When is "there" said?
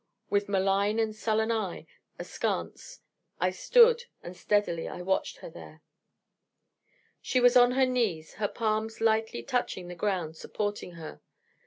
5.51-5.83